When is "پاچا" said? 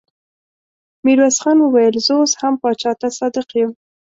2.61-2.91